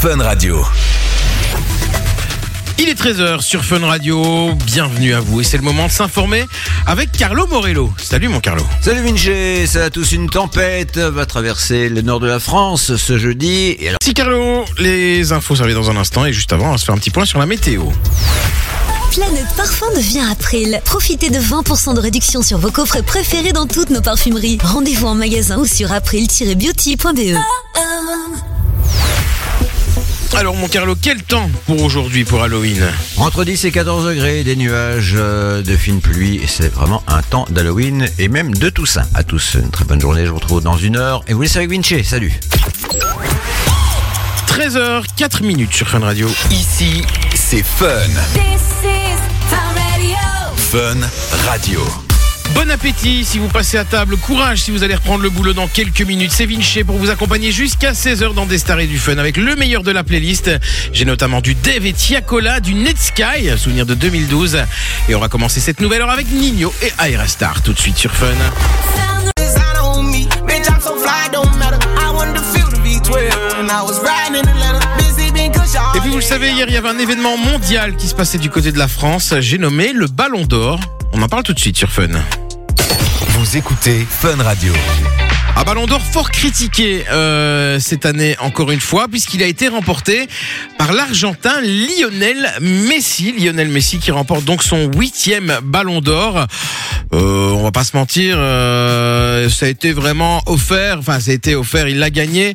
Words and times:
Fun 0.00 0.22
Radio. 0.22 0.64
Il 2.78 2.88
est 2.88 3.00
13h 3.00 3.40
sur 3.40 3.64
Fun 3.64 3.80
Radio, 3.80 4.52
bienvenue 4.66 5.14
à 5.14 5.20
vous 5.20 5.40
et 5.40 5.44
c'est 5.44 5.56
le 5.56 5.62
moment 5.62 5.86
de 5.86 5.90
s'informer 5.90 6.46
avec 6.86 7.12
Carlo 7.12 7.46
Morello. 7.46 7.92
Salut 7.96 8.28
mon 8.28 8.40
Carlo. 8.40 8.62
Salut 8.82 9.02
Vinci, 9.02 9.66
ça 9.66 9.84
a 9.84 9.90
tous 9.90 10.12
une 10.12 10.28
tempête 10.28 10.98
va 10.98 11.24
traverser 11.24 11.88
le 11.88 12.02
nord 12.02 12.20
de 12.20 12.26
la 12.26 12.38
France 12.38 12.96
ce 12.96 13.18
jeudi. 13.18 13.76
Et 13.78 13.88
alors, 13.88 13.98
Si 14.02 14.12
Carlo, 14.12 14.64
les 14.78 15.32
infos 15.32 15.56
servent 15.56 15.72
dans 15.72 15.90
un 15.90 15.96
instant 15.96 16.26
et 16.26 16.32
juste 16.32 16.52
avant 16.52 16.68
on 16.68 16.72
va 16.72 16.78
se 16.78 16.84
faire 16.84 16.94
un 16.94 16.98
petit 16.98 17.10
point 17.10 17.24
sur 17.24 17.38
la 17.38 17.46
météo. 17.46 17.84
Planète 19.12 19.46
Parfum 19.56 19.86
devient 19.94 20.24
April. 20.30 20.80
Profitez 20.84 21.30
de 21.30 21.38
20% 21.38 21.94
de 21.94 22.00
réduction 22.00 22.42
sur 22.42 22.58
vos 22.58 22.70
coffrets 22.70 23.02
préférés 23.02 23.52
dans 23.52 23.66
toutes 23.66 23.90
nos 23.90 24.02
parfumeries. 24.02 24.58
Rendez-vous 24.62 25.06
en 25.06 25.14
magasin 25.14 25.58
ou 25.58 25.66
sur 25.66 25.90
april-beauty.be. 25.92 27.36
Alors 30.36 30.54
mon 30.54 30.68
Carlo, 30.68 30.94
quel 31.00 31.22
temps 31.22 31.48
pour 31.64 31.82
aujourd'hui 31.82 32.24
pour 32.24 32.42
Halloween 32.42 32.86
entre 33.16 33.42
10 33.42 33.64
et 33.64 33.70
14 33.70 34.04
degrés, 34.06 34.44
des 34.44 34.54
nuages, 34.54 35.14
euh, 35.16 35.62
de 35.62 35.74
fines 35.76 36.02
pluies, 36.02 36.36
et 36.36 36.46
c'est 36.46 36.68
vraiment 36.68 37.02
un 37.08 37.22
temps 37.22 37.46
d'Halloween 37.48 38.06
et 38.18 38.28
même 38.28 38.54
de 38.54 38.68
Toussaint. 38.68 39.06
À 39.14 39.22
tous, 39.22 39.54
une 39.54 39.70
très 39.70 39.86
bonne 39.86 40.00
journée, 40.00 40.26
je 40.26 40.30
vous 40.30 40.36
retrouve 40.36 40.62
dans 40.62 40.76
une 40.76 40.98
heure. 40.98 41.24
Et 41.26 41.32
vous 41.32 41.40
laissez 41.40 41.56
avec 41.56 41.70
Vinci, 41.70 42.04
salut 42.04 42.38
13h, 44.46 45.04
4 45.16 45.42
minutes 45.42 45.72
sur 45.72 45.88
Fun 45.88 46.00
Radio. 46.00 46.28
Ici, 46.50 47.02
c'est 47.34 47.64
Fun. 47.64 47.88
Fun 50.58 50.98
Radio. 51.46 52.05
Bon 52.56 52.70
appétit 52.70 53.22
si 53.26 53.38
vous 53.38 53.48
passez 53.48 53.76
à 53.76 53.84
table, 53.84 54.16
courage 54.16 54.62
si 54.62 54.70
vous 54.70 54.82
allez 54.82 54.94
reprendre 54.94 55.22
le 55.22 55.28
boulot 55.28 55.52
dans 55.52 55.68
quelques 55.68 56.00
minutes. 56.00 56.32
C'est 56.32 56.46
Vinci 56.46 56.84
pour 56.84 56.96
vous 56.96 57.10
accompagner 57.10 57.52
jusqu'à 57.52 57.92
16h 57.92 58.32
dans 58.32 58.46
des 58.46 58.56
stars 58.56 58.80
et 58.80 58.86
du 58.86 58.98
fun 58.98 59.18
avec 59.18 59.36
le 59.36 59.54
meilleur 59.56 59.82
de 59.82 59.90
la 59.90 60.02
playlist. 60.02 60.50
J'ai 60.90 61.04
notamment 61.04 61.42
du 61.42 61.54
Dave 61.54 61.84
et 61.84 61.92
Tiakola, 61.92 62.60
du 62.60 62.72
Netsky, 62.72 63.50
souvenir 63.58 63.84
de 63.84 63.92
2012. 63.92 64.58
Et 65.10 65.14
on 65.14 65.20
va 65.20 65.28
commencer 65.28 65.60
cette 65.60 65.80
nouvelle 65.80 66.00
heure 66.00 66.10
avec 66.10 66.30
Nino 66.32 66.72
et 66.80 66.92
Aerostar 66.98 67.60
tout 67.60 67.74
de 67.74 67.78
suite 67.78 67.98
sur 67.98 68.12
Fun. 68.12 68.26
designer 69.36 69.98
on 69.98 70.02
me. 70.04 70.26
Bitch, 70.46 70.66
I'm 70.70 70.80
so 70.80 70.96
fly, 70.96 71.28
don't 71.30 71.54
matter. 71.58 71.78
I 71.98 72.10
wanted 72.10 72.36
to 72.36 72.42
feel 72.42 72.68
the 72.70 72.78
V12, 72.78 73.60
and 73.60 73.70
I 73.70 73.82
was 73.82 74.00
riding 74.00 74.34
in 74.34 74.46
the 74.46 74.58
letter. 74.58 74.80
Busy 74.96 75.30
being 75.30 75.52
cushion. 75.52 75.82
Et 75.94 76.00
puis 76.00 76.08
vous 76.08 76.16
le 76.16 76.22
savez, 76.22 76.52
hier 76.52 76.66
il 76.68 76.74
y 76.74 76.78
avait 76.78 76.88
un 76.88 76.98
événement 76.98 77.36
mondial 77.36 77.96
qui 77.96 78.08
se 78.08 78.14
passait 78.14 78.38
du 78.38 78.48
côté 78.48 78.72
de 78.72 78.78
la 78.78 78.88
France. 78.88 79.34
J'ai 79.40 79.58
nommé 79.58 79.92
le 79.92 80.06
Ballon 80.06 80.46
d'Or. 80.46 80.80
On 81.12 81.20
en 81.20 81.28
parle 81.28 81.42
tout 81.42 81.52
de 81.52 81.60
suite 81.60 81.76
sur 81.76 81.90
Fun. 81.90 82.08
Vous 83.38 83.58
écoutez 83.58 84.06
Fun 84.08 84.42
Radio. 84.42 84.72
Un 85.58 85.64
ballon 85.64 85.86
d'or 85.86 86.02
fort 86.02 86.30
critiqué 86.30 87.04
euh, 87.10 87.80
cette 87.80 88.04
année 88.04 88.36
encore 88.40 88.70
une 88.70 88.80
fois 88.80 89.08
puisqu'il 89.08 89.42
a 89.42 89.46
été 89.46 89.68
remporté 89.68 90.28
par 90.76 90.92
l'Argentin 90.92 91.62
Lionel 91.62 92.52
Messi. 92.60 93.32
Lionel 93.32 93.70
Messi 93.70 93.98
qui 93.98 94.10
remporte 94.10 94.44
donc 94.44 94.62
son 94.62 94.90
huitième 94.92 95.58
ballon 95.62 96.02
d'or. 96.02 96.46
Euh, 97.14 97.50
on 97.52 97.62
va 97.62 97.70
pas 97.70 97.84
se 97.84 97.96
mentir, 97.96 98.36
euh, 98.38 99.48
ça 99.48 99.66
a 99.66 99.68
été 99.68 99.92
vraiment 99.92 100.42
offert. 100.46 100.98
Enfin, 100.98 101.20
ça 101.20 101.30
a 101.30 101.34
été 101.34 101.54
offert. 101.54 101.88
Il 101.88 101.98
l'a 101.98 102.10
gagné 102.10 102.54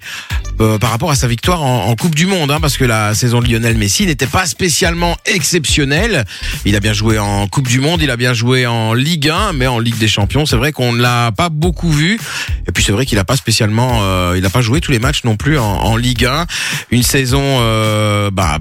euh, 0.60 0.78
par 0.78 0.92
rapport 0.92 1.10
à 1.10 1.16
sa 1.16 1.28
victoire 1.28 1.64
en, 1.64 1.96
Coupe 1.96 2.16
du 2.16 2.26
Monde, 2.26 2.52
hein, 2.52 2.60
parce 2.60 2.78
que 2.78 2.86
la 2.86 3.14
saison 3.14 3.42
de 3.42 3.48
Lionel 3.48 3.78
Messi 3.78 4.06
n'était 4.06 4.28
pas 4.28 4.46
spécialement 4.46 5.18
exceptionnelle. 5.26 6.26
Il 6.66 6.76
a 6.76 6.80
bien 6.80 6.94
joué 6.94 7.18
en 7.18 7.48
Coupe 7.48 7.68
du 7.68 7.80
Monde, 7.80 8.02
il 8.02 8.12
a 8.12 8.18
bien 8.18 8.34
joué 8.34 8.66
en 8.66 8.94
Ligue 8.94 9.30
1, 9.30 9.54
mais 9.54 9.68
en 9.68 9.80
Ligue 9.80 9.98
des 9.98 10.08
Champions, 10.08 10.46
c'est 10.46 10.56
vrai 10.56 10.72
qu'on 10.72 10.94
ne 10.94 11.02
l'a 11.02 11.32
pas 11.32 11.50
beaucoup 11.50 11.92
vu. 11.92 12.20
C'est 12.92 12.96
vrai 12.96 13.06
qu'il 13.06 13.18
n'a 13.18 13.24
pas 13.24 13.38
spécialement, 13.38 14.00
euh, 14.02 14.34
il 14.36 14.44
n'a 14.44 14.50
pas 14.50 14.60
joué 14.60 14.82
tous 14.82 14.92
les 14.92 15.00
matchs 15.00 15.24
non 15.24 15.38
plus 15.38 15.58
en, 15.58 15.64
en 15.64 15.96
Ligue 15.96 16.26
1. 16.26 16.46
Une 16.92 17.04
saison, 17.04 17.40
euh, 17.42 18.30
bah 18.32 18.60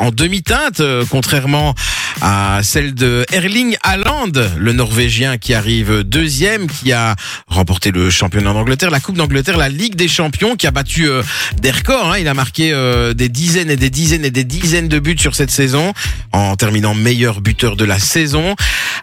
en 0.00 0.10
demi-teinte, 0.10 0.80
euh, 0.80 1.04
contrairement 1.10 1.74
à 2.20 2.60
celle 2.62 2.94
de 2.94 3.24
Erling 3.32 3.76
Haaland, 3.82 4.30
le 4.56 4.72
Norvégien 4.72 5.38
qui 5.38 5.54
arrive 5.54 6.02
deuxième, 6.02 6.68
qui 6.68 6.92
a 6.92 7.16
remporté 7.48 7.90
le 7.90 8.10
championnat 8.10 8.52
d'Angleterre, 8.52 8.90
la 8.90 9.00
Coupe 9.00 9.16
d'Angleterre, 9.16 9.56
la 9.56 9.68
Ligue 9.68 9.96
des 9.96 10.08
Champions, 10.08 10.56
qui 10.56 10.66
a 10.66 10.70
battu 10.70 11.08
euh, 11.08 11.22
des 11.60 11.70
records. 11.70 12.12
hein. 12.12 12.18
Il 12.18 12.28
a 12.28 12.34
marqué 12.34 12.72
euh, 12.72 13.14
des 13.14 13.28
dizaines 13.28 13.70
et 13.70 13.76
des 13.76 13.90
dizaines 13.90 14.24
et 14.24 14.30
des 14.30 14.44
dizaines 14.44 14.88
de 14.88 14.98
buts 14.98 15.16
sur 15.18 15.34
cette 15.34 15.50
saison, 15.50 15.92
en 16.32 16.54
terminant 16.56 16.94
meilleur 16.94 17.40
buteur 17.40 17.76
de 17.76 17.84
la 17.84 17.98
saison. 17.98 18.54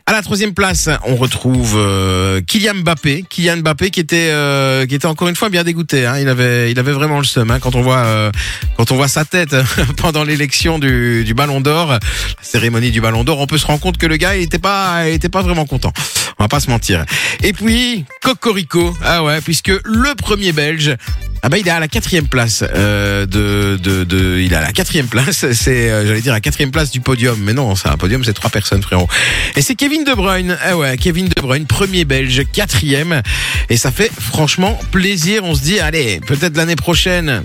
À 0.06 0.14
la 0.14 0.22
troisième 0.22 0.54
place, 0.54 0.90
on 1.06 1.16
retrouve 1.16 1.76
euh, 1.78 2.42
Kylian 2.42 2.76
Mbappé. 2.76 3.26
Kylian 3.30 3.58
Mbappé 3.58 3.92
qui 3.92 4.00
était 4.00 4.30
euh, 4.70 4.86
qui 4.86 4.96
était 4.96 5.08
encore 5.08 5.28
une 5.28 5.36
fois 5.36 5.50
bien 5.50 5.64
dégoûté. 5.64 6.06
hein. 6.06 6.18
Il 6.20 6.30
avait 6.30 6.72
il 6.72 6.80
avait 6.80 6.92
vraiment 6.92 7.18
le 7.18 7.24
seum 7.24 7.50
hein, 7.52 7.60
quand 7.60 7.76
on 7.76 7.82
voit 7.82 8.06
euh, 8.06 8.32
quand 8.78 8.92
on 8.92 8.96
voit 8.96 9.08
sa 9.08 9.26
tête 9.26 9.56
pendant 9.98 10.24
l'élection 10.24 10.80
du, 10.80 11.34
Ballon 11.36 11.62
d'Or, 11.62 11.92
la 11.92 12.00
cérémonie 12.42 12.92
du 12.92 13.02
Ballon 13.02 13.24
d'Or. 13.24 13.40
On 13.40 13.48
peut 13.48 13.58
se 13.58 13.66
rendre 13.66 13.80
compte 13.80 13.98
que 13.98 14.06
le 14.06 14.18
gars 14.18 14.36
il 14.36 14.44
était 14.44 14.60
pas 14.60 15.10
il 15.10 15.20
pas 15.30 15.42
vraiment 15.42 15.66
content. 15.66 15.92
On 16.38 16.44
va 16.44 16.48
pas 16.48 16.60
se 16.60 16.70
mentir. 16.70 17.06
Et 17.44 17.54
puis 17.54 18.06
Cocorico, 18.22 18.96
ah 19.04 19.24
ouais, 19.24 19.42
puisque 19.42 19.72
le 19.84 20.16
premier 20.16 20.52
Belge 20.54 20.96
ah 21.42 21.50
bah 21.50 21.58
il 21.58 21.68
est 21.68 21.72
à 21.72 21.80
la 21.80 21.88
quatrième 21.88 22.28
place 22.28 22.64
euh, 22.64 23.26
de, 23.26 23.78
de, 23.78 24.04
de 24.04 24.40
il 24.40 24.52
est 24.52 24.56
à 24.56 24.62
la 24.62 24.74
quatrième 24.74 25.08
place 25.08 25.46
c'est 25.54 25.90
euh, 25.90 26.06
j'allais 26.06 26.22
dire 26.22 26.34
la 26.34 26.42
quatrième 26.42 26.72
place 26.72 26.92
du 26.92 27.00
podium. 27.00 27.40
Mais 27.42 27.54
non 27.54 27.76
c'est 27.76 27.88
un 27.88 27.98
podium 27.98 28.24
c'est 28.24 28.34
trois 28.34 28.50
personnes 28.50 28.82
frérot. 28.82 29.08
Et 29.56 29.62
c'est 29.62 29.76
Kevin 29.76 30.04
De 30.04 30.14
Bruyne. 30.14 30.58
Ah 30.64 30.78
ouais 30.78 30.98
Kevin 30.98 31.30
De 31.30 31.42
Bruyne 31.42 31.66
premier 31.66 32.06
belge 32.06 32.44
quatrième. 32.52 33.22
Et 33.70 33.78
ça 33.78 33.92
fait 33.92 34.12
franchement 34.20 34.78
plaisir. 34.92 35.44
On 35.44 35.56
se 35.56 35.62
dit 35.62 35.80
allez 35.80 36.20
peut-être 36.26 36.58
l'année 36.58 36.76
prochaine. 36.76 37.44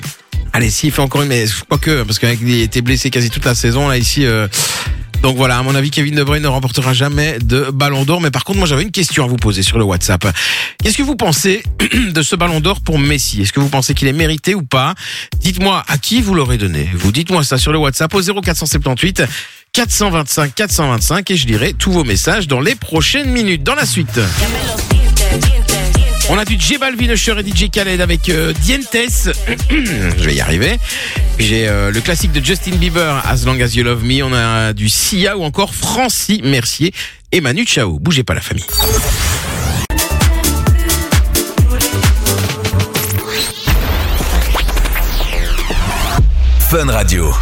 Allez 0.52 0.70
s'il 0.70 0.92
fait 0.92 1.02
encore 1.02 1.22
une 1.22 1.28
mais 1.28 1.44
pas 1.68 1.78
que 1.78 2.02
parce 2.02 2.18
qu'il 2.18 2.60
était 2.60 2.80
blessé 2.80 3.10
quasi 3.10 3.30
toute 3.30 3.44
la 3.44 3.54
saison 3.54 3.88
là 3.88 3.96
ici 3.96 4.24
euh, 4.24 4.46
donc 5.22 5.36
voilà, 5.36 5.58
à 5.58 5.62
mon 5.62 5.74
avis, 5.74 5.90
Kevin 5.90 6.14
De 6.14 6.22
ne 6.22 6.46
remportera 6.48 6.92
jamais 6.92 7.38
de 7.38 7.70
Ballon 7.72 8.04
d'Or. 8.04 8.20
Mais 8.20 8.30
par 8.30 8.44
contre, 8.44 8.58
moi, 8.58 8.68
j'avais 8.68 8.82
une 8.82 8.90
question 8.90 9.24
à 9.24 9.26
vous 9.26 9.36
poser 9.36 9.62
sur 9.62 9.78
le 9.78 9.84
WhatsApp. 9.84 10.26
Qu'est-ce 10.82 10.96
que 10.96 11.02
vous 11.02 11.16
pensez 11.16 11.62
de 12.12 12.22
ce 12.22 12.36
Ballon 12.36 12.60
d'Or 12.60 12.80
pour 12.80 12.98
Messi? 12.98 13.42
Est-ce 13.42 13.52
que 13.52 13.60
vous 13.60 13.68
pensez 13.68 13.94
qu'il 13.94 14.08
est 14.08 14.12
mérité 14.12 14.54
ou 14.54 14.62
pas? 14.62 14.94
Dites-moi 15.40 15.82
à 15.88 15.98
qui 15.98 16.20
vous 16.20 16.34
l'aurez 16.34 16.58
donné. 16.58 16.88
Vous 16.94 17.12
dites-moi 17.12 17.44
ça 17.44 17.58
sur 17.58 17.72
le 17.72 17.78
WhatsApp 17.78 18.12
au 18.14 18.20
0478 18.20 19.22
425 19.72 20.54
425 20.54 21.30
et 21.30 21.36
je 21.36 21.46
lirai 21.46 21.72
tous 21.72 21.90
vos 21.90 22.04
messages 22.04 22.46
dans 22.46 22.60
les 22.60 22.74
prochaines 22.74 23.30
minutes. 23.30 23.62
Dans 23.62 23.74
la 23.74 23.86
suite. 23.86 24.20
On 26.30 26.38
a 26.38 26.44
du 26.44 26.58
J 26.58 26.78
Balvin, 26.78 27.10
Usher 27.10 27.34
et 27.38 27.42
DJ 27.42 27.70
Khaled 27.70 28.00
avec 28.00 28.30
euh, 28.30 28.54
Dientes. 28.62 28.94
Je 29.70 30.24
vais 30.24 30.34
y 30.34 30.40
arriver. 30.40 30.78
J'ai 31.38 31.68
euh, 31.68 31.90
le 31.90 32.00
classique 32.00 32.32
de 32.32 32.42
Justin 32.42 32.76
Bieber, 32.76 33.22
As 33.26 33.44
Long 33.44 33.60
As 33.60 33.74
You 33.74 33.84
Love 33.84 34.02
Me. 34.04 34.22
On 34.22 34.32
a 34.32 34.72
du 34.72 34.88
Sia 34.88 35.36
ou 35.36 35.44
encore 35.44 35.74
Francie 35.74 36.40
Mercier 36.42 36.94
et 37.30 37.42
Manu 37.42 37.66
Chao. 37.66 37.98
Bougez 37.98 38.24
pas 38.24 38.34
la 38.34 38.40
famille. 38.40 38.64
Fun 46.70 46.90
Radio. 46.90 47.32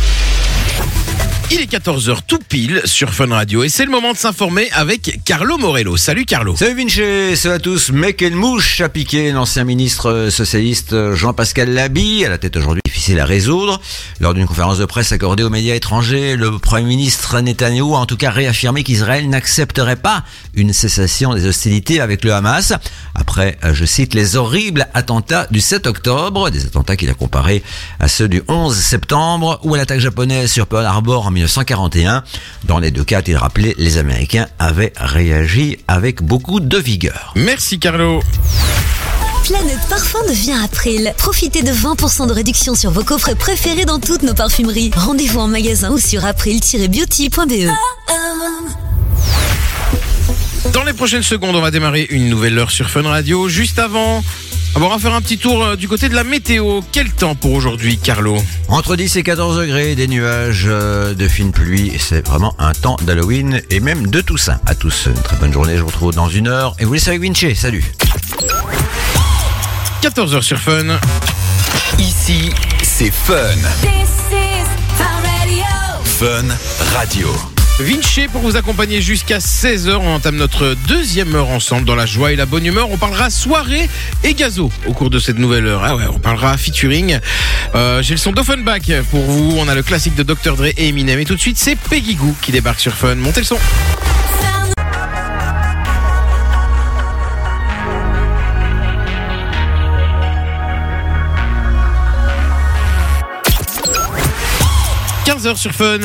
Il 1.54 1.60
est 1.60 1.70
14h 1.70 2.20
tout 2.26 2.38
pile 2.38 2.80
sur 2.86 3.12
Fun 3.12 3.26
Radio 3.26 3.62
et 3.62 3.68
c'est 3.68 3.84
le 3.84 3.90
moment 3.90 4.12
de 4.14 4.16
s'informer 4.16 4.70
avec 4.72 5.20
Carlo 5.26 5.58
Morello. 5.58 5.98
Salut 5.98 6.24
Carlo. 6.24 6.56
Salut 6.56 6.74
Vinci, 6.74 7.36
salut 7.36 7.54
à 7.56 7.58
tous. 7.58 7.90
Mais 7.92 8.16
mouche 8.30 8.80
a 8.80 8.88
piqué 8.88 9.32
l'ancien 9.32 9.64
ministre 9.64 10.28
socialiste 10.30 11.12
Jean-Pascal 11.12 11.74
Labi 11.74 12.24
à 12.24 12.30
la 12.30 12.38
tête 12.38 12.56
aujourd'hui 12.56 12.80
difficile 12.86 13.20
à 13.20 13.26
résoudre. 13.26 13.80
Lors 14.20 14.32
d'une 14.32 14.46
conférence 14.46 14.78
de 14.78 14.86
presse 14.86 15.12
accordée 15.12 15.42
aux 15.42 15.50
médias 15.50 15.74
étrangers, 15.74 16.36
le 16.36 16.58
Premier 16.58 16.84
ministre 16.84 17.40
Netanyahou 17.40 17.96
a 17.96 17.98
en 17.98 18.06
tout 18.06 18.16
cas 18.16 18.30
réaffirmé 18.30 18.82
qu'Israël 18.82 19.28
n'accepterait 19.28 19.96
pas 19.96 20.24
une 20.54 20.72
cessation 20.72 21.34
des 21.34 21.46
hostilités 21.46 22.00
avec 22.00 22.24
le 22.24 22.32
Hamas. 22.32 22.72
Après, 23.14 23.58
euh, 23.64 23.74
je 23.74 23.84
cite, 23.84 24.14
les 24.14 24.36
horribles 24.36 24.86
attentats 24.94 25.48
du 25.50 25.60
7 25.60 25.86
octobre, 25.86 26.48
des 26.48 26.64
attentats 26.64 26.96
qu'il 26.96 27.10
a 27.10 27.14
comparés 27.14 27.62
à 27.98 28.08
ceux 28.08 28.28
du 28.28 28.42
11 28.48 28.74
septembre 28.74 29.60
ou 29.64 29.74
à 29.74 29.78
l'attaque 29.78 30.00
japonaise 30.00 30.50
sur 30.50 30.66
Pearl 30.66 30.86
Harbor 30.86 31.26
en 31.26 31.30
1941. 31.42 32.22
Dans 32.64 32.78
les 32.78 32.90
deux 32.90 33.04
cas, 33.04 33.20
il 33.26 33.36
rappelait, 33.36 33.74
les 33.78 33.98
Américains 33.98 34.46
avaient 34.58 34.92
réagi 34.96 35.78
avec 35.88 36.22
beaucoup 36.22 36.60
de 36.60 36.78
vigueur. 36.78 37.32
Merci 37.36 37.78
Carlo. 37.78 38.22
Planète 39.44 39.80
Parfum 39.90 40.20
devient 40.28 40.56
April. 40.62 41.12
Profitez 41.18 41.62
de 41.62 41.72
20% 41.72 42.28
de 42.28 42.32
réduction 42.32 42.76
sur 42.76 42.92
vos 42.92 43.02
coffrets 43.02 43.34
préférés 43.34 43.84
dans 43.84 43.98
toutes 43.98 44.22
nos 44.22 44.34
parfumeries. 44.34 44.92
Rendez-vous 44.94 45.40
en 45.40 45.48
magasin 45.48 45.90
ou 45.90 45.98
sur 45.98 46.24
april-beauty.be. 46.24 47.68
Dans 50.72 50.84
les 50.84 50.92
prochaines 50.92 51.24
secondes, 51.24 51.56
on 51.56 51.60
va 51.60 51.72
démarrer 51.72 52.06
une 52.10 52.28
nouvelle 52.28 52.56
heure 52.56 52.70
sur 52.70 52.88
Fun 52.88 53.02
Radio. 53.02 53.48
Juste 53.48 53.80
avant, 53.80 54.22
on 54.74 54.88
va 54.88 54.98
faire 54.98 55.14
un 55.14 55.20
petit 55.20 55.38
tour 55.38 55.62
euh, 55.62 55.76
du 55.76 55.88
côté 55.88 56.08
de 56.08 56.14
la 56.14 56.24
météo. 56.24 56.80
Quel 56.92 57.10
temps 57.10 57.34
pour 57.34 57.52
aujourd'hui, 57.52 57.98
Carlo 57.98 58.36
Entre 58.68 58.96
10 58.96 59.16
et 59.16 59.22
14 59.22 59.58
degrés, 59.58 59.94
des 59.94 60.08
nuages, 60.08 60.64
euh, 60.66 61.14
de 61.14 61.28
fines 61.28 61.52
pluies, 61.52 61.92
c'est 61.98 62.26
vraiment 62.26 62.54
un 62.58 62.72
temps 62.72 62.96
d'Halloween 63.02 63.60
et 63.70 63.80
même 63.80 64.06
de 64.08 64.20
Toussaint. 64.20 64.60
À 64.66 64.74
tous, 64.74 65.06
une 65.06 65.22
très 65.22 65.36
bonne 65.36 65.52
journée, 65.52 65.76
je 65.76 65.82
vous 65.82 65.88
retrouve 65.88 66.14
dans 66.14 66.28
une 66.28 66.48
heure. 66.48 66.74
Et 66.78 66.84
vous 66.84 66.94
laissez 66.94 67.10
avec 67.10 67.22
Vinci, 67.22 67.54
salut 67.54 67.84
14h 70.02 70.42
sur 70.42 70.58
Fun. 70.58 70.98
Ici, 71.98 72.50
c'est 72.82 73.10
Fun. 73.10 73.36
This 73.82 74.10
is 74.32 74.66
Fun 74.96 75.22
Radio. 75.38 75.64
Fun 76.04 76.94
Radio. 76.94 77.51
Vinci 77.80 78.28
pour 78.28 78.42
vous 78.42 78.56
accompagner 78.56 79.00
jusqu'à 79.00 79.38
16h. 79.38 79.96
On 79.96 80.14
entame 80.14 80.36
notre 80.36 80.76
deuxième 80.86 81.34
heure 81.34 81.48
ensemble 81.48 81.84
dans 81.84 81.94
la 81.94 82.06
joie 82.06 82.32
et 82.32 82.36
la 82.36 82.46
bonne 82.46 82.64
humeur. 82.64 82.90
On 82.90 82.96
parlera 82.98 83.30
soirée 83.30 83.88
et 84.22 84.34
gazo 84.34 84.70
au 84.86 84.92
cours 84.92 85.10
de 85.10 85.18
cette 85.18 85.38
nouvelle 85.38 85.66
heure. 85.66 85.82
Ah 85.84 85.96
ouais, 85.96 86.04
on 86.12 86.18
parlera 86.18 86.56
featuring. 86.56 87.18
Euh, 87.74 88.02
J'ai 88.02 88.14
le 88.14 88.18
son 88.18 88.32
d'Offenbach 88.32 88.82
pour 89.10 89.22
vous. 89.22 89.56
On 89.58 89.68
a 89.68 89.74
le 89.74 89.82
classique 89.82 90.14
de 90.14 90.22
Dr. 90.22 90.56
Dre 90.56 90.66
et 90.76 90.88
Eminem. 90.88 91.18
Et 91.18 91.24
tout 91.24 91.34
de 91.34 91.40
suite, 91.40 91.58
c'est 91.58 91.76
Peggy 91.76 92.14
Goo 92.14 92.34
qui 92.42 92.52
débarque 92.52 92.80
sur 92.80 92.94
Fun. 92.94 93.16
Montez 93.16 93.40
le 93.40 93.46
son. 93.46 93.58
15h 105.24 105.56
sur 105.56 105.72
Fun. 105.72 105.98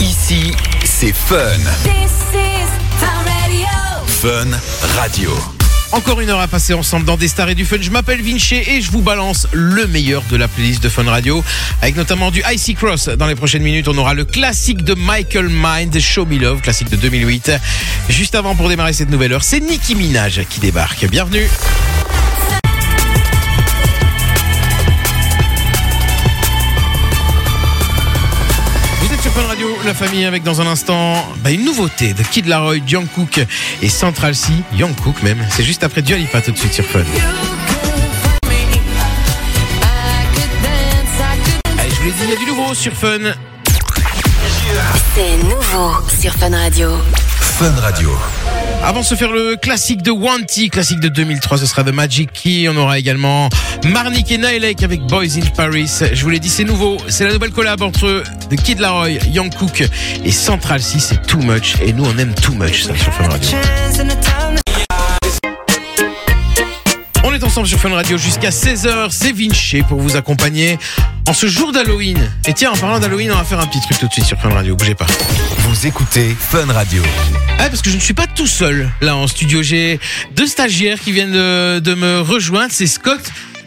Ici, 0.00 0.52
c'est 0.84 1.12
Fun. 1.12 1.36
This 1.82 2.12
is 2.32 2.68
Fun 3.00 3.24
Radio. 3.26 3.66
Fun 4.06 4.46
Radio. 4.96 5.30
Encore 5.90 6.20
une 6.20 6.30
heure 6.30 6.38
à 6.38 6.46
passer 6.46 6.72
ensemble 6.72 7.04
dans 7.04 7.16
des 7.16 7.26
stars 7.26 7.48
et 7.48 7.56
du 7.56 7.64
fun. 7.64 7.78
Je 7.80 7.90
m'appelle 7.90 8.22
Vinci 8.22 8.56
et 8.56 8.80
je 8.80 8.92
vous 8.92 9.00
balance 9.00 9.48
le 9.52 9.88
meilleur 9.88 10.22
de 10.30 10.36
la 10.36 10.46
playlist 10.46 10.82
de 10.82 10.88
Fun 10.88 11.04
Radio. 11.04 11.42
Avec 11.82 11.96
notamment 11.96 12.30
du 12.30 12.42
Icy 12.48 12.74
Cross. 12.74 13.08
Dans 13.08 13.26
les 13.26 13.34
prochaines 13.34 13.62
minutes, 13.62 13.88
on 13.88 13.98
aura 13.98 14.14
le 14.14 14.24
classique 14.24 14.84
de 14.84 14.94
Michael 14.94 15.48
Mind, 15.50 15.98
Show 15.98 16.26
Me 16.26 16.38
Love, 16.38 16.60
classique 16.60 16.90
de 16.90 16.96
2008. 16.96 17.52
Juste 18.08 18.36
avant 18.36 18.54
pour 18.54 18.68
démarrer 18.68 18.92
cette 18.92 19.10
nouvelle 19.10 19.32
heure, 19.32 19.44
c'est 19.44 19.60
Nicki 19.60 19.96
Minaj 19.96 20.42
qui 20.48 20.60
débarque. 20.60 21.06
Bienvenue. 21.06 21.48
Fun 29.38 29.46
Radio, 29.46 29.68
la 29.84 29.94
famille, 29.94 30.24
avec 30.24 30.42
dans 30.42 30.60
un 30.60 30.66
instant 30.66 31.24
bah, 31.44 31.52
une 31.52 31.64
nouveauté 31.64 32.12
de 32.12 32.24
Kid 32.24 32.46
Laroi, 32.46 32.78
Jungkook 32.84 33.38
et 33.80 33.88
Central 33.88 34.34
C, 34.34 34.50
Jungkook 34.76 35.22
même. 35.22 35.38
C'est 35.50 35.62
juste 35.62 35.84
après 35.84 36.02
Dua 36.02 36.16
Lipa 36.16 36.40
tout 36.40 36.50
de 36.50 36.58
suite 36.58 36.72
sur 36.72 36.84
Fun. 36.84 37.04
Allez, 41.78 41.88
je 41.88 41.94
vous 41.94 42.04
l'ai 42.04 42.10
dit, 42.10 42.18
il 42.24 42.30
y 42.30 42.32
a 42.32 42.36
du 42.36 42.46
nouveau 42.46 42.74
sur 42.74 42.92
Fun. 42.92 43.18
C'est 45.14 45.36
nouveau 45.44 45.92
sur 46.20 46.34
Fun 46.34 46.50
Radio. 46.50 46.90
Fun 47.38 47.74
Radio. 47.80 48.10
Avant 48.84 49.00
de 49.00 49.04
se 49.04 49.14
faire 49.14 49.32
le 49.32 49.56
classique 49.56 50.02
de 50.02 50.10
Wanty, 50.10 50.70
classique 50.70 51.00
de 51.00 51.08
2003, 51.08 51.58
ce 51.58 51.66
sera 51.66 51.84
The 51.84 51.92
Magic 51.92 52.32
Key. 52.32 52.68
On 52.68 52.76
aura 52.76 52.98
également 52.98 53.48
Marnik 53.84 54.30
et 54.32 54.38
Nailek 54.38 54.82
avec 54.82 55.02
Boys 55.02 55.36
in 55.36 55.46
Paris. 55.56 55.90
Je 56.12 56.22
vous 56.22 56.30
l'ai 56.30 56.38
dit, 56.38 56.48
c'est 56.48 56.64
nouveau. 56.64 56.96
C'est 57.08 57.24
la 57.24 57.32
nouvelle 57.32 57.50
collab 57.50 57.82
entre 57.82 58.22
The 58.50 58.56
Kid 58.56 58.78
Laroi, 58.78 59.10
Young 59.10 59.54
Cook 59.54 59.84
et 60.24 60.32
Central 60.32 60.80
C. 60.80 60.98
C'est 61.00 61.20
Too 61.26 61.38
Much. 61.38 61.74
Et 61.82 61.92
nous, 61.92 62.04
on 62.04 62.16
aime 62.18 62.34
Too 62.34 62.54
Much, 62.54 62.84
ça, 62.84 62.96
sur 62.96 63.12
Fun 63.12 63.28
Radio. 63.28 63.50
Est 67.38 67.44
ensemble 67.44 67.68
sur 67.68 67.78
Fun 67.78 67.90
Radio 67.90 68.18
jusqu'à 68.18 68.50
16h. 68.50 69.10
C'est 69.10 69.30
Vinci 69.30 69.82
pour 69.82 70.00
vous 70.00 70.16
accompagner 70.16 70.76
en 71.28 71.32
ce 71.32 71.46
jour 71.46 71.70
d'Halloween. 71.70 72.18
Et 72.48 72.52
tiens, 72.52 72.72
en 72.72 72.76
parlant 72.76 72.98
d'Halloween, 72.98 73.30
on 73.30 73.36
va 73.36 73.44
faire 73.44 73.60
un 73.60 73.66
petit 73.66 73.80
truc 73.80 73.96
tout 73.96 74.08
de 74.08 74.12
suite 74.12 74.24
sur 74.24 74.36
Fun 74.40 74.48
Radio. 74.48 74.74
Bougez 74.74 74.96
pas. 74.96 75.06
Vous 75.58 75.86
écoutez 75.86 76.34
Fun 76.36 76.66
Radio. 76.66 77.00
Ah, 77.60 77.68
parce 77.68 77.80
que 77.80 77.90
je 77.90 77.94
ne 77.94 78.00
suis 78.00 78.14
pas 78.14 78.26
tout 78.26 78.48
seul 78.48 78.90
là 79.00 79.14
en 79.14 79.28
studio. 79.28 79.62
J'ai 79.62 80.00
deux 80.34 80.48
stagiaires 80.48 80.98
qui 80.98 81.12
viennent 81.12 81.30
de, 81.30 81.78
de 81.78 81.94
me 81.94 82.20
rejoindre. 82.20 82.72
C'est 82.72 82.88
Scott 82.88 83.20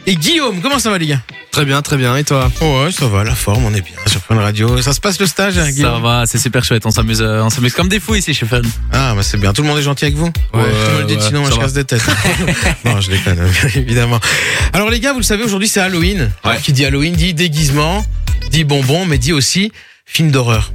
et 0.07 0.15
Guillaume. 0.15 0.61
Comment 0.61 0.79
ça 0.79 0.89
va 0.89 0.97
les 0.97 1.07
gars? 1.07 1.21
Très 1.51 1.65
bien, 1.65 1.81
très 1.81 1.97
bien. 1.97 2.15
Et 2.15 2.23
toi? 2.23 2.49
Ouais, 2.61 2.91
ça 2.91 3.07
va, 3.07 3.23
la 3.23 3.35
forme, 3.35 3.65
on 3.65 3.73
est 3.73 3.81
bien 3.81 3.93
sur 4.07 4.21
Fun 4.21 4.35
Radio. 4.35 4.81
Ça 4.81 4.93
se 4.93 4.99
passe 5.01 5.19
le 5.19 5.25
stage, 5.25 5.57
hein, 5.57 5.65
Ça 5.65 5.71
Guillaume? 5.71 6.01
va, 6.01 6.23
c'est 6.25 6.37
super 6.37 6.63
chouette. 6.63 6.85
On 6.85 6.91
s'amuse, 6.91 7.21
euh, 7.21 7.41
on 7.43 7.49
s'amuse 7.49 7.73
comme 7.73 7.89
des 7.89 7.99
fous 7.99 8.15
ici 8.15 8.33
chez 8.33 8.45
Fun. 8.45 8.61
Ah, 8.91 9.13
bah 9.15 9.21
c'est 9.23 9.37
bien. 9.37 9.51
Tout 9.53 9.61
le 9.61 9.67
monde 9.67 9.77
est 9.77 9.81
gentil 9.83 10.05
avec 10.05 10.15
vous? 10.15 10.31
Ouais, 10.53 10.61
me 10.63 10.99
le 10.99 11.05
dis, 11.05 11.15
ouais, 11.15 11.21
sinon 11.21 11.43
ça 11.45 11.51
je 11.51 11.55
va. 11.57 11.61
casse 11.63 11.73
des 11.73 11.83
têtes. 11.83 12.05
non, 12.85 13.01
je 13.01 13.11
déconne, 13.11 13.39
évidemment. 13.75 14.19
Alors 14.73 14.89
les 14.89 14.99
gars, 15.01 15.11
vous 15.11 15.19
le 15.19 15.25
savez, 15.25 15.43
aujourd'hui 15.43 15.67
c'est 15.67 15.81
Halloween. 15.81 16.19
Ouais. 16.21 16.51
Alors, 16.51 16.61
Qui 16.61 16.71
dit 16.73 16.85
Halloween 16.85 17.13
dit 17.13 17.33
déguisement, 17.33 18.05
dit 18.49 18.63
bonbon, 18.63 19.05
mais 19.05 19.17
dit 19.17 19.33
aussi 19.33 19.71
film 20.05 20.31
d'horreur. 20.31 20.71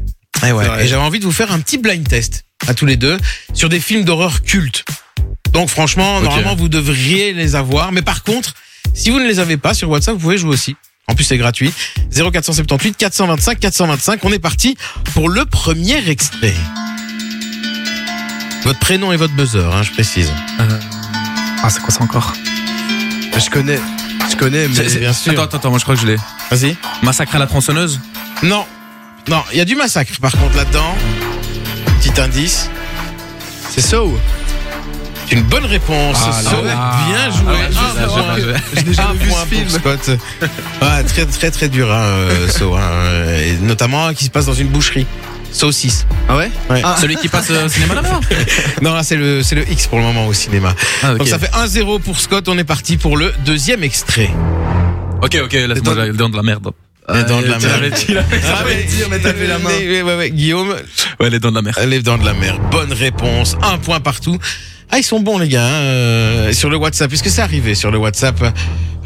Et 0.46 0.52
ouais. 0.52 0.64
C'est 0.64 0.69
vrai. 0.70 0.84
Et 0.84 0.88
j'avais 0.88 1.02
envie 1.02 1.19
de 1.20 1.25
vous 1.25 1.32
faire 1.32 1.52
un 1.52 1.61
petit 1.61 1.79
blind 1.79 2.06
test 2.06 2.44
à 2.67 2.75
tous 2.75 2.84
les 2.87 2.96
deux 2.96 3.17
sur 3.55 3.69
des 3.70 3.81
films 3.81 4.05
d'horreur 4.05 4.43
cultes. 4.43 4.84
Donc 5.52 5.70
franchement, 5.70 6.20
normalement 6.20 6.55
vous 6.55 6.69
devriez 6.69 7.32
les 7.32 7.55
avoir, 7.55 7.90
mais 7.93 8.02
par 8.02 8.22
contre, 8.22 8.52
si 8.96 9.10
vous 9.10 9.20
ne 9.20 9.26
les 9.26 9.38
avez 9.38 9.56
pas 9.56 9.75
sur 9.75 9.88
WhatsApp, 9.90 10.14
vous 10.14 10.20
pouvez 10.20 10.38
jouer 10.38 10.50
aussi. 10.50 10.75
En 11.08 11.14
plus, 11.14 11.22
c'est 11.25 11.38
gratuit. 11.38 11.72
0478 12.10 12.96
425 12.96 13.60
425. 13.60 14.25
On 14.25 14.32
est 14.32 14.40
parti 14.40 14.76
pour 15.14 15.28
le 15.28 15.44
premier 15.44 16.08
extrait. 16.08 16.54
Votre 18.64 18.81
prénom 18.81 19.12
et 19.12 19.16
votre 19.16 19.34
buzzer, 19.34 19.72
hein, 19.72 19.82
je 19.84 19.93
précise. 19.93 20.32
Ah, 21.62 21.70
c'est 21.70 21.81
quoi 21.81 21.90
ça 21.90 22.02
encore? 22.02 22.32
Je 23.38 23.50
connais, 23.50 23.78
je 24.31 24.37
connais, 24.37 24.66
mais 24.66 24.98
bien 24.98 25.12
sûr. 25.12 25.32
Attends, 25.32 25.43
attends, 25.43 25.56
attends, 25.58 25.70
moi 25.70 25.78
je 25.78 25.84
crois 25.84 25.94
que 25.94 26.00
je 26.00 26.06
l'ai. 26.06 26.16
Vas-y. 26.50 26.76
Massacre 27.02 27.37
à 27.37 27.38
la 27.38 27.46
tronçonneuse? 27.46 28.00
Non. 28.43 28.64
Non, 29.28 29.43
il 29.52 29.58
y 29.58 29.60
a 29.60 29.64
du 29.64 29.76
massacre 29.76 30.19
par 30.20 30.32
contre 30.32 30.56
là-dedans. 30.56 30.96
Petit 32.00 32.20
indice. 32.20 32.70
c'est 33.70 33.82
So. 33.82 34.19
C'est 35.28 35.34
une 35.34 35.43
bonne 35.43 35.64
réponse. 35.67 36.17
Ah, 36.23 36.43
là, 36.43 36.62
là. 36.62 36.96
bien 37.08 37.31
joué. 37.37 37.46
Ah, 37.49 37.52
ouais, 37.52 37.69
je 37.70 37.78
Un 37.78 38.06
sais, 38.06 38.06
point. 38.06 38.37
je 38.76 38.81
n'ai 38.82 38.94
jamais 38.94 39.08
Un 39.08 39.12
vu 39.14 39.31
ce 39.31 39.55
film. 39.55 39.69
Scott. 39.69 40.11
Ouais, 40.82 41.02
très 41.08 41.26
très 41.26 41.50
très 41.50 41.69
dur, 41.69 41.93
hein, 41.93 42.00
euh, 42.05 42.49
So. 42.49 42.75
hein, 42.75 42.81
et 43.44 43.55
notamment 43.64 44.12
qui 44.14 44.25
se 44.25 44.31
passe 44.31 44.46
dans 44.46 44.55
une 44.55 44.69
boucherie. 44.69 45.06
So 45.52 45.73
6. 45.73 46.06
Ah 46.28 46.37
ouais 46.37 46.50
Ouais. 46.69 46.82
Ah. 46.84 46.96
Celui 47.00 47.17
qui 47.17 47.28
passe 47.28 47.50
au 47.50 47.69
cinéma 47.69 47.94
là-bas 47.94 48.20
Non, 48.82 48.93
là 48.94 49.02
c'est 49.02 49.17
le, 49.17 49.43
c'est 49.43 49.55
le 49.55 49.69
X 49.70 49.87
pour 49.87 49.99
le 49.99 50.05
moment 50.05 50.26
au 50.26 50.32
cinéma. 50.32 50.75
Ah. 51.02 51.14
Donc 51.14 51.26
ça 51.29 51.38
fait 51.38 51.50
1-0 51.50 52.00
pour 52.00 52.20
Scott. 52.20 52.49
On 52.49 52.58
est 52.58 52.64
parti 52.64 52.96
pour 52.96 53.17
le 53.17 53.32
deuxième 53.44 53.82
extrait. 53.82 54.31
Ok, 55.22 55.38
ok, 55.43 55.52
laisse-moi 55.52 55.94
dans- 55.94 56.02
les 56.02 56.12
dents 56.12 56.29
de 56.29 56.37
la 56.37 56.43
merde. 56.43 56.70
Les 57.12 57.22
dents 57.25 57.40
de 57.40 57.46
la 57.46 57.58
mer. 57.58 57.81
là. 57.81 58.22
Ah, 58.32 58.64
dire, 58.87 59.06
mais 59.08 59.19
t'as 59.20 59.32
levé 59.32 59.46
la 59.49 59.58
main. 59.58 59.70
Ouais, 59.70 60.02
ouais, 60.02 60.17
ouais. 60.17 60.31
Guillaume, 60.31 60.75
Ouais, 61.20 61.31
les 61.31 61.38
dents 61.38 61.50
de 61.50 61.55
la 61.56 61.62
mer. 61.62 61.75
les 61.87 62.02
dents 62.02 62.19
de 62.19 62.25
la 62.25 62.34
mer. 62.34 62.58
Bonne 62.70 62.93
réponse. 62.93 63.56
Un 63.62 63.79
point 63.79 64.00
partout. 64.00 64.38
Ah, 64.90 64.98
ils 64.98 65.02
sont 65.02 65.20
bons, 65.20 65.38
les 65.38 65.48
gars, 65.48 65.64
hein, 65.66 65.72
euh, 65.82 66.52
sur 66.52 66.70
le 66.70 66.76
WhatsApp. 66.76 67.12
Est-ce 67.12 67.22
que 67.22 67.28
c'est 67.30 67.42
arrivé 67.42 67.74
sur 67.74 67.90
le 67.90 67.98
WhatsApp 67.98 68.36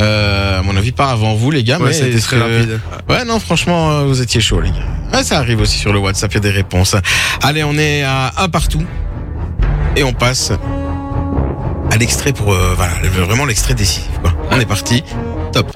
euh, 0.00 0.58
À 0.58 0.62
mon 0.62 0.76
avis, 0.76 0.92
pas 0.92 1.10
avant 1.10 1.34
vous, 1.34 1.50
les 1.50 1.64
gars. 1.64 1.78
Ouais, 1.78 1.86
mais 1.88 1.92
c'était 1.94 2.18
très 2.20 2.36
que- 2.36 2.42
rapide. 2.42 2.80
Ouais, 3.08 3.24
non, 3.24 3.40
franchement, 3.40 3.90
euh, 3.90 4.04
vous 4.04 4.20
étiez 4.20 4.40
chaud, 4.40 4.60
les 4.60 4.70
gars. 4.70 4.76
Ah, 5.12 5.22
ça 5.24 5.38
arrive 5.38 5.60
aussi 5.60 5.78
sur 5.78 5.92
le 5.92 5.98
WhatsApp, 5.98 6.30
il 6.32 6.34
y 6.34 6.38
a 6.38 6.40
des 6.40 6.50
réponses. 6.50 6.94
Allez, 7.42 7.64
on 7.64 7.76
est 7.78 8.02
à 8.02 8.30
un 8.36 8.48
partout. 8.48 8.82
Et 9.96 10.04
on 10.04 10.12
passe 10.12 10.52
à 11.90 11.96
l'extrait 11.96 12.32
pour... 12.32 12.52
euh, 12.52 12.74
voilà, 12.76 12.92
vraiment 13.08 13.44
l'extrait 13.46 13.74
décisif, 13.74 14.10
quoi. 14.22 14.32
On 14.50 14.60
est 14.60 14.66
parti. 14.66 15.02
Top. 15.52 15.72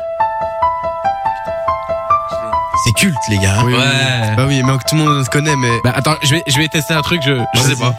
C'est 2.84 2.92
culte, 2.92 3.16
les 3.30 3.38
gars. 3.38 3.54
hein. 3.58 3.62
Oui, 3.64 3.72
Ouais. 3.72 4.36
Bah 4.36 4.44
oui, 4.46 4.62
mais 4.62 4.72
tout 4.88 4.94
le 4.96 5.02
monde 5.02 5.26
connaît, 5.28 5.56
mais. 5.56 5.70
Bah, 5.82 5.92
attends, 5.96 6.16
je 6.22 6.30
vais, 6.34 6.42
je 6.46 6.58
vais 6.58 6.68
tester 6.68 6.92
un 6.94 7.02
truc, 7.02 7.22
je, 7.24 7.32
je 7.54 7.60
sais 7.60 7.76
pas. 7.76 7.94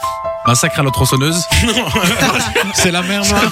Massacre 0.48 0.80
à 0.80 0.84
la 0.84 0.92
tronçonneuse 0.92 1.44
C'est 2.76 2.92
la 2.92 3.02
mer 3.02 3.24
noire. 3.26 3.52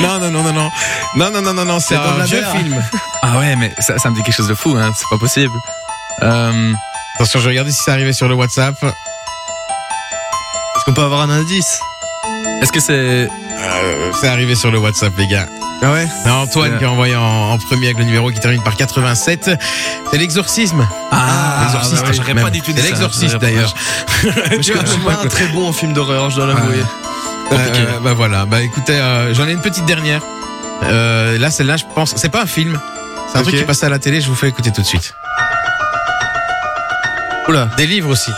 non, 0.00 0.18
non, 0.20 0.30
non, 0.30 0.42
non, 0.44 0.52
non. 0.52 0.70
Non, 1.16 1.30
non, 1.30 1.42
non, 1.42 1.52
non, 1.54 1.64
non, 1.64 1.80
c'est 1.80 1.94
dans 1.96 2.02
un 2.12 2.18
la 2.18 2.24
vieux 2.24 2.40
mer. 2.40 2.52
film. 2.52 2.84
Ah 3.22 3.38
ouais, 3.38 3.56
mais 3.56 3.74
ça, 3.80 3.98
ça 3.98 4.08
me 4.10 4.14
dit 4.14 4.22
quelque 4.22 4.34
chose 4.36 4.48
de 4.48 4.54
fou, 4.54 4.76
hein, 4.78 4.92
c'est 4.96 5.08
pas 5.10 5.18
possible. 5.18 5.52
Euh, 6.22 6.72
Attention, 7.16 7.40
je 7.40 7.44
vais 7.44 7.50
regarder 7.50 7.72
si 7.72 7.82
c'est 7.84 7.90
arrivé 7.90 8.12
sur 8.12 8.28
le 8.28 8.34
WhatsApp. 8.34 8.74
Est-ce 8.82 8.94
qu'on 10.84 10.94
peut 10.94 11.02
avoir 11.02 11.22
un 11.22 11.30
indice? 11.30 11.80
Est-ce 12.62 12.72
que 12.72 12.80
c'est... 12.80 12.92
Euh, 12.92 13.26
c'est 14.20 14.28
arrivé 14.28 14.54
sur 14.54 14.70
le 14.70 14.78
WhatsApp, 14.78 15.12
les 15.18 15.26
gars. 15.26 15.46
Ah 15.82 15.92
ouais 15.92 16.06
C'est 16.22 16.30
Antoine 16.30 16.78
qui 16.78 16.84
a 16.84 16.90
envoyé 16.90 17.16
en, 17.16 17.22
en 17.52 17.58
premier 17.58 17.86
avec 17.86 17.98
le 17.98 18.04
numéro 18.04 18.30
qui 18.30 18.38
termine 18.40 18.62
par 18.62 18.76
87. 18.76 19.50
C'est 20.10 20.18
l'exorcisme. 20.18 20.86
Ah, 21.10 21.62
l'exorciste. 21.64 22.02
bah 22.02 22.08
ouais, 22.08 22.14
j'aurais 22.14 22.34
même. 22.34 22.44
pas 22.44 22.50
du 22.50 22.60
tout 22.60 22.72
dit 22.72 22.76
C'est 22.80 22.88
ça. 22.88 22.92
l'exorciste 22.94 23.24
J'aurais 23.32 23.38
pas- 23.38 23.46
d'ailleurs. 23.46 23.74
Je 24.58 24.62
suis 24.62 24.72
pas 25.00 25.20
un 25.24 25.26
très 25.28 25.46
bon 25.46 25.68
en 25.68 25.72
film 25.72 25.92
d'horreur, 25.94 26.28
je 26.30 26.36
dois 26.36 26.46
l'avouer. 26.46 26.82
compliqué. 27.48 27.78
Euh, 27.80 27.98
bah 28.02 28.12
voilà. 28.14 28.44
Bah 28.44 28.60
écoutez, 28.60 28.92
euh, 28.92 29.32
j'en 29.34 29.48
ai 29.48 29.52
une 29.52 29.60
petite 29.62 29.86
dernière. 29.86 30.20
Euh, 30.84 31.38
là, 31.38 31.50
celle-là, 31.50 31.76
je 31.78 31.84
pense, 31.94 32.14
c'est 32.16 32.28
pas 32.30 32.42
un 32.42 32.46
film. 32.46 32.78
C'est 33.32 33.38
un 33.38 33.40
Ok. 33.40 33.48
truc 33.48 33.60
qui 33.60 33.64
passait 33.64 33.86
à 33.86 33.90
la 33.90 33.98
télé. 33.98 34.20
Je 34.20 34.28
vous 34.28 34.34
fais 34.34 34.48
écouter 34.48 34.70
tout 34.72 34.82
de 34.82 34.86
suite. 34.86 35.14
Oula, 37.48 37.68
Des 37.76 37.86
livres 37.86 38.10
aussi. 38.10 38.30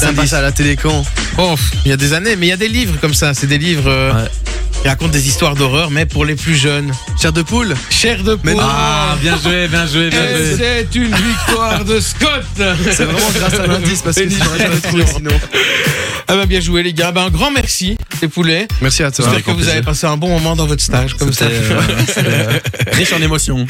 Ça 0.00 0.12
passe 0.12 0.32
à 0.32 0.40
la 0.42 0.52
télé 0.52 0.76
quand? 0.76 1.04
Oh, 1.38 1.54
il 1.84 1.90
y 1.90 1.92
a 1.92 1.96
des 1.96 2.12
années, 2.12 2.36
mais 2.36 2.46
il 2.46 2.50
y 2.50 2.52
a 2.52 2.56
des 2.56 2.68
livres 2.68 2.96
comme 3.00 3.14
ça. 3.14 3.34
C'est 3.34 3.46
des 3.46 3.58
livres. 3.58 3.88
euh, 3.90 4.12
Ouais. 4.12 4.28
Il 4.84 4.88
raconte 4.88 5.10
des 5.10 5.26
histoires 5.26 5.54
d'horreur, 5.56 5.90
mais 5.90 6.06
pour 6.06 6.24
les 6.24 6.36
plus 6.36 6.54
jeunes. 6.54 6.92
Chair 7.20 7.32
de 7.32 7.42
poule 7.42 7.74
Cher 7.90 8.22
de 8.22 8.38
non. 8.44 8.56
Ah, 8.60 9.16
bien 9.20 9.36
joué, 9.36 9.66
bien 9.68 9.86
joué, 9.86 10.10
bien 10.10 10.24
Et 10.24 10.36
joué. 10.36 10.56
c'est 10.58 10.94
une 10.94 11.14
victoire 11.14 11.84
de 11.84 11.98
Scott. 11.98 12.44
C'est 12.92 13.04
vraiment 13.04 13.30
grâce 13.34 13.54
à 13.54 13.66
l'indice 13.66 14.02
parce 14.02 14.16
que 14.16 14.22
Une 14.22 14.30
j'aurais 14.30 14.58
jamais 14.58 14.80
trouvé 14.80 15.04
sinon. 15.06 15.32
Ah 16.28 16.34
bah 16.36 16.46
bien 16.46 16.60
joué 16.60 16.82
les 16.82 16.92
gars. 16.92 17.12
Bah, 17.12 17.22
un 17.22 17.30
grand 17.30 17.50
merci 17.50 17.96
les 18.22 18.28
poulets. 18.28 18.66
Merci 18.80 19.02
à 19.02 19.10
toi. 19.10 19.24
J'espère 19.26 19.44
que 19.44 19.50
vous 19.60 19.68
avez 19.68 19.82
passé 19.82 20.06
un 20.06 20.16
bon 20.16 20.28
moment 20.28 20.56
dans 20.56 20.66
votre 20.66 20.82
stage 20.82 21.14
comme 21.14 21.32
ça. 21.32 21.44
Euh, 21.44 21.80
c'était 22.06 22.92
riche 22.96 23.12
en 23.12 23.20
émotions. 23.22 23.66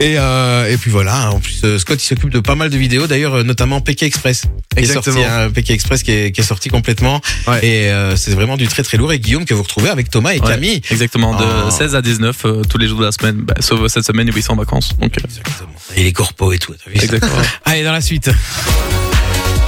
Et, 0.00 0.14
euh, 0.18 0.72
et 0.72 0.76
puis 0.76 0.90
voilà, 0.90 1.30
en 1.32 1.40
plus 1.40 1.60
euh, 1.64 1.78
Scott 1.78 2.02
il 2.02 2.06
s'occupe 2.06 2.30
de 2.30 2.40
pas 2.40 2.54
mal 2.54 2.70
de 2.70 2.76
vidéos, 2.78 3.06
d'ailleurs 3.06 3.34
euh, 3.38 3.42
notamment 3.42 3.80
PK 3.80 4.04
Express. 4.04 4.42
Qui 4.42 4.78
est 4.78 4.80
Exactement. 4.82 5.16
sorti, 5.16 5.28
hein, 5.30 5.50
PK 5.50 5.70
Express 5.72 6.02
qui 6.02 6.12
est, 6.12 6.30
qui 6.32 6.40
est 6.40 6.44
sorti 6.44 6.68
complètement. 6.68 7.20
Ouais. 7.46 7.58
Et 7.66 7.90
euh, 7.90 8.14
c'est 8.16 8.30
vraiment 8.30 8.56
du 8.56 8.68
très 8.68 8.82
très 8.84 8.96
lourd. 8.96 9.12
Et 9.12 9.18
Guillaume 9.18 9.44
que 9.44 9.54
vous 9.54 9.62
retrouvez 9.62 9.88
avec 9.90 10.08
Thomas 10.10 10.32
et 10.32 10.40
Camille. 10.48 10.80
Exactement, 10.90 11.34
de 11.38 11.44
Oh. 11.66 11.70
16 11.70 11.94
à 11.94 12.02
19 12.02 12.36
euh, 12.44 12.62
tous 12.68 12.78
les 12.78 12.88
jours 12.88 12.98
de 13.00 13.04
la 13.04 13.12
semaine, 13.12 13.36
bah, 13.42 13.54
sauf 13.60 13.86
cette 13.88 14.04
semaine 14.04 14.28
où 14.30 14.36
ils 14.36 14.42
sont 14.42 14.52
en 14.52 14.56
vacances. 14.56 14.90
Donc, 14.98 15.16
euh, 15.18 15.20
Exactement. 15.24 15.68
Et 15.96 16.04
les 16.04 16.12
corpos 16.12 16.52
et 16.52 16.58
tout. 16.58 16.74
exactement. 16.92 17.32
Allez, 17.64 17.82
dans 17.84 17.92
la 17.92 18.00
suite. 18.00 18.30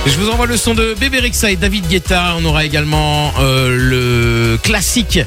Je 0.07 0.13
vous 0.19 0.31
envoie 0.31 0.47
le 0.47 0.57
son 0.57 0.75
de 0.75 0.95
Bébé 0.99 1.19
Rexa 1.21 1.51
et 1.51 1.57
David 1.57 1.87
Guetta. 1.87 2.35
On 2.39 2.45
aura 2.47 2.65
également 2.65 3.35
euh, 3.39 3.77
le 3.77 4.57
classique 4.57 5.19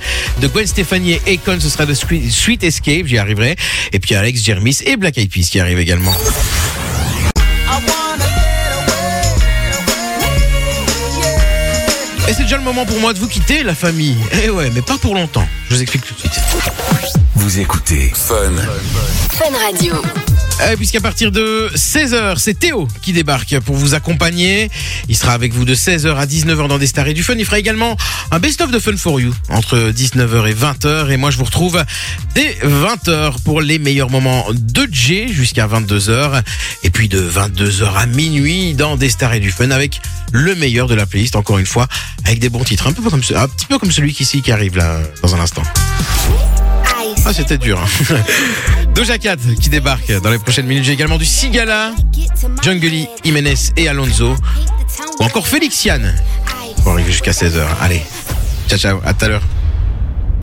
de 0.42 0.48
Gwen 0.48 0.66
Stefani 0.66 1.20
et 1.28 1.34
Akon. 1.34 1.60
Ce 1.60 1.70
sera 1.70 1.86
de 1.86 1.94
Sweet 1.94 2.32
Sweet 2.32 2.64
Escape. 2.64 3.06
J'y 3.06 3.20
arriverai. 3.20 3.56
Et 3.92 4.00
puis 4.00 4.16
Alex 4.16 4.44
Jermis 4.44 4.80
et 4.86 4.98
Black 4.98 5.18
Eyed 5.20 5.30
Peas 5.32 5.48
qui 5.52 5.60
arrivent 5.60 5.80
également. 5.80 6.14
C'est 12.36 12.44
déjà 12.44 12.58
le 12.58 12.64
moment 12.64 12.84
pour 12.86 13.00
moi 13.00 13.14
de 13.14 13.20
vous 13.20 13.28
quitter, 13.28 13.62
la 13.62 13.76
famille. 13.76 14.18
Eh 14.44 14.50
ouais, 14.50 14.72
mais 14.74 14.82
pas 14.82 14.98
pour 14.98 15.14
longtemps. 15.14 15.48
Je 15.70 15.76
vous 15.76 15.82
explique 15.84 16.04
tout 16.04 16.16
de 16.16 16.20
suite. 16.20 17.23
Vous 17.44 17.60
écoutez 17.60 18.12
Fun 18.16 18.52
Fun 19.32 19.58
Radio. 19.66 19.94
Euh, 20.62 20.76
Puisqu'à 20.78 21.02
partir 21.02 21.32
de 21.32 21.70
16h, 21.76 22.38
c'est 22.38 22.58
Théo 22.58 22.88
qui 23.02 23.12
débarque 23.12 23.60
pour 23.60 23.76
vous 23.76 23.94
accompagner. 23.96 24.70
Il 25.10 25.16
sera 25.18 25.34
avec 25.34 25.52
vous 25.54 25.66
de 25.66 25.76
16h 25.76 26.16
à 26.16 26.26
19h 26.26 26.68
dans 26.70 26.78
des 26.78 26.88
stars 26.88 27.08
et 27.08 27.14
du 27.14 27.22
fun. 27.24 27.34
Il 27.38 27.44
fera 27.46 27.60
également 27.60 27.98
un 28.32 28.40
best-of 28.40 28.72
de 28.72 28.80
Fun 28.80 28.96
for 28.98 29.20
You 29.20 29.34
entre 29.50 29.78
19h 29.92 30.48
et 30.50 30.54
20h. 30.54 31.10
Et 31.12 31.18
moi, 31.18 31.32
je 31.32 31.38
vous 31.38 31.44
retrouve 31.44 31.84
dès 32.34 32.58
20h 32.64 33.42
pour 33.44 33.62
les 33.62 33.78
meilleurs 33.80 34.10
moments 34.10 34.46
de 34.52 34.88
J 34.90 35.28
jusqu'à 35.34 35.68
22h. 35.68 36.42
Et 36.84 36.90
puis 36.92 37.10
de 37.10 37.20
22h 37.22 37.94
à 37.96 38.06
minuit 38.06 38.74
dans 38.74 38.96
des 38.96 39.10
stars 39.10 39.34
et 39.34 39.40
du 39.42 39.52
fun 39.52 39.72
avec 39.72 40.00
le 40.32 40.56
meilleur 40.56 40.88
de 40.88 40.96
la 40.96 41.06
playlist, 41.06 41.36
encore 41.36 41.58
une 41.58 41.66
fois, 41.66 41.88
avec 42.26 42.40
des 42.40 42.50
bons 42.50 42.64
titres. 42.64 42.88
Un, 42.88 42.94
peu 42.94 43.02
comme, 43.10 43.24
ce- 43.24 43.34
un 43.34 43.48
petit 43.50 43.66
peu 43.66 43.78
comme 43.80 43.92
celui 43.92 44.14
qui, 44.14 44.24
ici 44.24 44.42
qui 44.42 44.52
arrive 44.52 44.78
là 44.78 45.00
dans 45.22 45.36
un 45.36 45.40
instant. 45.40 45.64
Ah, 47.26 47.34
c'était 47.34 47.58
dur. 47.58 47.80
hein. 47.82 48.16
Doja 48.96 49.18
Cat 49.18 49.38
qui 49.60 49.70
débarque 49.70 50.12
dans 50.22 50.30
les 50.30 50.40
prochaines 50.40 50.66
minutes. 50.68 50.84
J'ai 50.84 50.92
également 50.94 51.18
du 51.18 51.26
Sigala, 51.26 51.92
Jungly, 52.62 53.08
Jiménez 53.24 53.56
et 53.78 53.88
Alonso. 53.88 54.36
Ou 55.20 55.24
encore 55.24 55.48
Félix 55.48 55.86
Yann 55.86 56.14
pour 56.84 56.92
arriver 56.94 57.12
jusqu'à 57.12 57.32
16h. 57.32 57.64
Allez, 57.82 58.02
ciao 58.68 58.78
ciao, 58.78 59.00
à 59.06 59.14
tout 59.14 59.26
à 59.26 59.28
l'heure. 59.30 59.42